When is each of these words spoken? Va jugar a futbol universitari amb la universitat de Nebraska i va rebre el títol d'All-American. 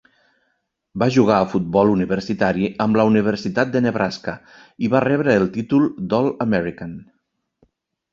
Va 1.01 1.07
jugar 1.15 1.35
a 1.41 1.49
futbol 1.49 1.91
universitari 1.95 2.69
amb 2.85 2.97
la 2.99 3.05
universitat 3.09 3.71
de 3.75 3.81
Nebraska 3.87 4.35
i 4.87 4.89
va 4.95 5.03
rebre 5.05 5.37
el 5.41 5.45
títol 5.59 5.85
d'All-American. 6.15 6.97